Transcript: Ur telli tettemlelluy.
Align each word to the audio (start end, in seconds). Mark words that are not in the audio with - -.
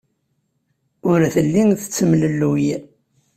Ur 1.09 1.19
telli 1.33 1.61
tettemlelluy. 1.81 2.65